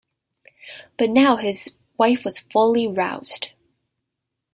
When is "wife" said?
1.95-2.25